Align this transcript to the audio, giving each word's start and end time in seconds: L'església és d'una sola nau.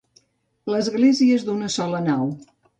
L'església 0.73 1.37
és 1.43 1.47
d'una 1.51 1.71
sola 1.77 2.03
nau. 2.11 2.29